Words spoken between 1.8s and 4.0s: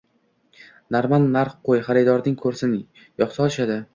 xaridorlaring ko‘rsin, yoqsa olishadi.